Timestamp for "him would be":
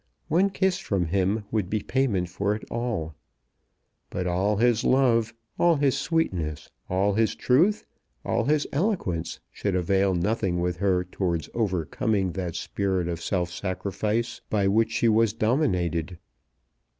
1.05-1.79